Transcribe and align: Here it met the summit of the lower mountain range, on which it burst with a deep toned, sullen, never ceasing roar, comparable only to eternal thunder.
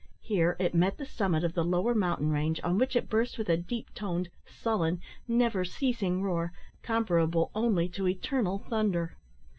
Here 0.21 0.55
it 0.59 0.73
met 0.73 0.97
the 0.97 1.05
summit 1.05 1.43
of 1.43 1.53
the 1.53 1.63
lower 1.63 1.93
mountain 1.93 2.31
range, 2.31 2.59
on 2.63 2.79
which 2.79 2.95
it 2.95 3.07
burst 3.07 3.37
with 3.37 3.49
a 3.49 3.55
deep 3.55 3.93
toned, 3.93 4.29
sullen, 4.47 4.99
never 5.27 5.63
ceasing 5.63 6.23
roar, 6.23 6.51
comparable 6.81 7.51
only 7.53 7.87
to 7.89 8.07
eternal 8.07 8.57
thunder. 8.57 9.15